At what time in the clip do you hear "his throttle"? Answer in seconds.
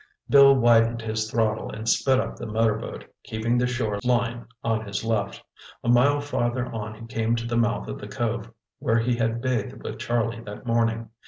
1.03-1.69